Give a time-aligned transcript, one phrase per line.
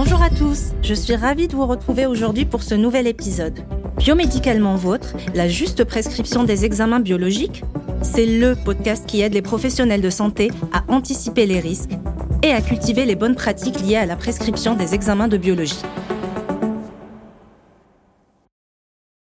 [0.00, 3.58] Bonjour à tous, je suis ravie de vous retrouver aujourd'hui pour ce nouvel épisode.
[3.96, 7.64] Biomédicalement vôtre, la juste prescription des examens biologiques,
[8.00, 11.96] c'est le podcast qui aide les professionnels de santé à anticiper les risques
[12.44, 15.82] et à cultiver les bonnes pratiques liées à la prescription des examens de biologie.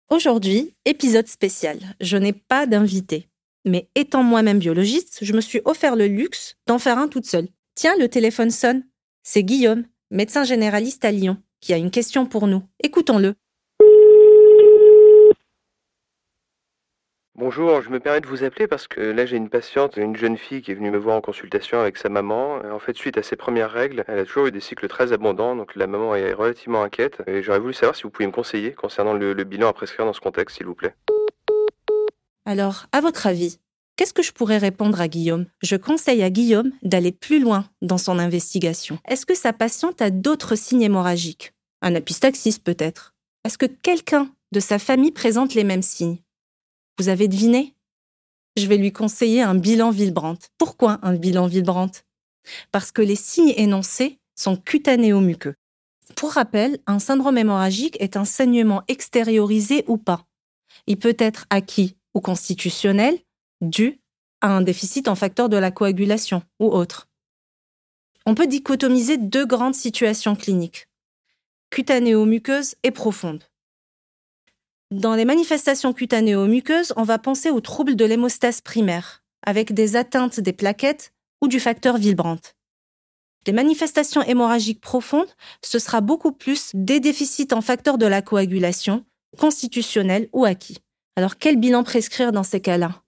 [0.10, 1.80] Aujourd'hui, épisode spécial.
[2.00, 3.28] Je n'ai pas d'invité.
[3.66, 7.50] Mais étant moi-même biologiste, je me suis offert le luxe d'en faire un toute seule.
[7.76, 8.86] Tiens, le téléphone sonne.
[9.24, 12.64] C'est Guillaume, médecin généraliste à Lyon, qui a une question pour nous.
[12.84, 13.34] Écoutons-le.
[17.36, 20.38] Bonjour, je me permets de vous appeler parce que là j'ai une patiente, une jeune
[20.38, 22.60] fille qui est venue me voir en consultation avec sa maman.
[22.72, 25.56] En fait, suite à ses premières règles, elle a toujours eu des cycles très abondants,
[25.56, 27.24] donc la maman est relativement inquiète.
[27.26, 30.06] Et j'aurais voulu savoir si vous pouviez me conseiller concernant le, le bilan à prescrire
[30.06, 30.94] dans ce contexte, s'il vous plaît.
[32.46, 33.60] Alors, à votre avis,
[34.02, 35.46] qu'est-ce que je pourrais répondre à Guillaume?
[35.62, 38.98] Je conseille à Guillaume d'aller plus loin dans son investigation.
[39.08, 41.54] Est-ce que sa patiente a d'autres signes hémorragiques?
[41.84, 43.14] Un apistaxis peut-être
[43.46, 46.18] Est-ce que quelqu'un de sa famille présente les mêmes signes?
[46.98, 47.76] Vous avez deviné?
[48.58, 50.48] Je vais lui conseiller un bilan Villebrandt.
[50.58, 52.04] Pourquoi un bilan Villebrandt?
[52.72, 55.54] Parce que les signes énoncés sont cutanéo-muqueux.
[56.16, 60.26] Pour rappel, un syndrome hémorragique est un saignement extériorisé ou pas.
[60.88, 63.20] Il peut être acquis ou constitutionnel
[63.62, 64.02] dû
[64.42, 67.08] à un déficit en facteur de la coagulation ou autre.
[68.26, 70.88] On peut dichotomiser deux grandes situations cliniques,
[71.70, 73.44] cutanéo-muqueuse et profonde.
[74.92, 80.40] Dans les manifestations cutanéo-muqueuses, on va penser aux troubles de l'hémostase primaire, avec des atteintes
[80.40, 82.56] des plaquettes ou du facteur Villebrandt.
[83.48, 89.04] Les manifestations hémorragiques profondes, ce sera beaucoup plus des déficits en facteur de la coagulation,
[89.38, 90.78] constitutionnels ou acquis.
[91.16, 93.02] Alors quel bilan prescrire dans ces cas-là?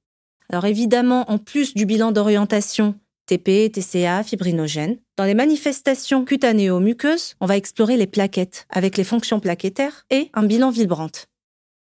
[0.50, 7.46] Alors évidemment, en plus du bilan d'orientation TP, TCA, fibrinogène, dans les manifestations cutanéo-muqueuses, on
[7.46, 11.28] va explorer les plaquettes avec les fonctions plaquettaires et un bilan Villebrandt.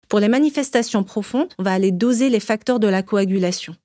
[0.08, 3.76] Pour les manifestations profondes, on va aller doser les facteurs de la coagulation.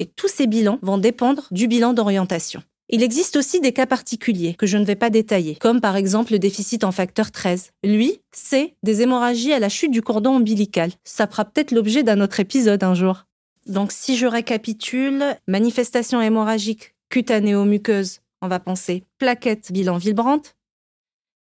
[0.00, 2.62] Et tous ces bilans vont dépendre du bilan d'orientation.
[2.90, 6.32] Il existe aussi des cas particuliers que je ne vais pas détailler, comme par exemple
[6.32, 7.70] le déficit en facteur 13.
[7.84, 10.90] Lui, c'est des hémorragies à la chute du cordon ombilical.
[11.04, 13.27] Ça fera peut-être l'objet d'un autre épisode un jour.
[13.68, 20.54] Donc si je récapitule, manifestation hémorragique cutanéo-muqueuse, on va penser plaquette bilan Villebrandt.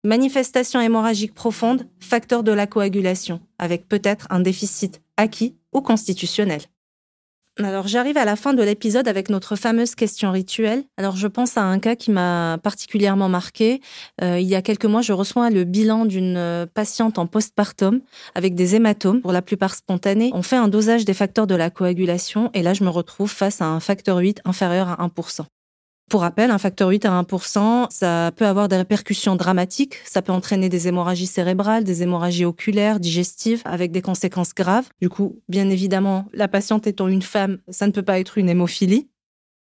[0.05, 6.61] Manifestation hémorragique profonde, facteur de la coagulation, avec peut-être un déficit acquis ou constitutionnel.
[7.61, 10.85] Alors j'arrive à la fin de l'épisode avec notre fameuse question rituelle.
[10.97, 13.79] Alors je pense à un cas qui m'a particulièrement marqué.
[14.23, 18.01] Euh, il y a quelques mois, je reçois le bilan d'une euh, patiente en postpartum
[18.33, 20.31] avec des hématomes, pour la plupart spontanés.
[20.33, 23.61] On fait un dosage des facteurs de la coagulation et là je me retrouve face
[23.61, 25.45] à un facteur 8 inférieur à 1%.
[26.13, 29.95] Pour rappel, un facteur 8 à 1%, ça peut avoir des répercussions dramatiques.
[30.05, 34.87] Ça peut entraîner des hémorragies cérébrales, des hémorragies oculaires, digestives, avec des conséquences graves.
[35.01, 38.47] Du coup, bien évidemment, la patiente étant une femme, ça ne peut pas être une
[38.47, 39.09] hémophilie.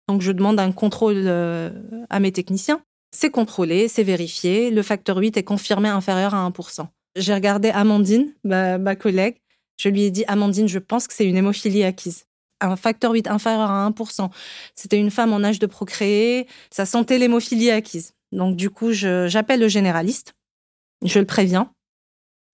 [0.07, 1.72] Donc, je demande un contrôle euh,
[2.09, 2.79] à mes techniciens.
[3.11, 4.72] C'est contrôlé, c'est vérifié.
[4.72, 6.88] Le facteur 8 est confirmé inférieur à 1%.
[7.17, 9.41] J'ai regardé Amandine, ma, ma collègue.
[9.75, 12.28] Je lui ai dit, Amandine, je pense que c'est une hémophilie acquise
[12.62, 14.30] un facteur 8 inférieur à 1%.
[14.75, 18.14] C'était une femme en âge de procréer, ça sentait l'hémophilie acquise.
[18.31, 20.34] Donc du coup, j'appelle le généraliste,
[21.03, 21.72] je le préviens.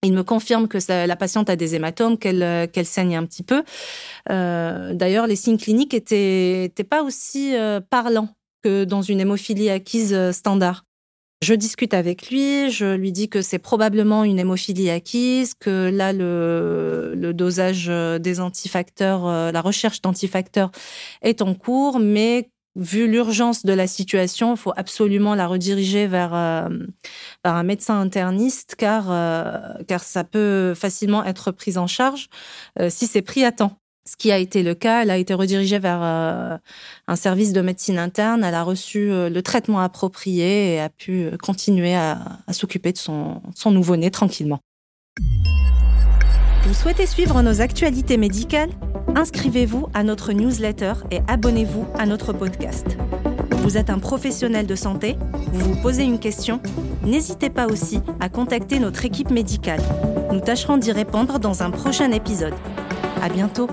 [0.02, 3.64] Il me confirme que la patiente a des hématomes, qu'elle qu'elle saigne un petit peu.
[4.30, 8.28] Euh, D'ailleurs, les signes cliniques étaient, étaient pas aussi euh, parlants
[8.62, 10.85] que dans une hémophilie acquise euh, standard.
[11.42, 16.14] Je discute avec lui, je lui dis que c'est probablement une hémophilie acquise, que là,
[16.14, 20.70] le, dosage euh, des antifacteurs, euh, la recherche d'antifacteurs
[21.20, 26.34] est en cours, mais vu l'urgence de la situation, il faut absolument la rediriger vers,
[26.34, 26.68] euh,
[27.44, 29.04] un médecin interniste, car,
[29.86, 32.28] car ça peut facilement être pris en charge
[32.88, 35.02] si c'est pris à temps ce qui a été le cas.
[35.02, 36.56] Elle a été redirigée vers euh,
[37.08, 38.44] un service de médecine interne.
[38.44, 42.18] Elle a reçu euh, le traitement approprié et a pu euh, continuer à,
[42.52, 44.60] s'occuper de son, son nouveau-né tranquillement.
[46.64, 48.70] Vous souhaitez suivre nos actualités médicales?
[49.14, 52.86] Inscrivez-vous à notre newsletter et abonnez-vous à notre podcast.
[53.62, 55.16] Vous êtes un professionnel de santé?
[55.52, 56.60] Vous vous posez une question?
[57.02, 59.80] N'hésitez pas aussi à contacter notre équipe médicale.
[60.32, 62.54] Nous tâcherons d'y répondre dans un prochain épisode.
[63.22, 63.68] À bientôt